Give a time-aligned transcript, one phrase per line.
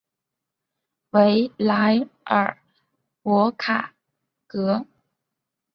[1.11, 2.57] 维莱尔
[3.21, 3.93] 博卡
[4.47, 4.87] 格。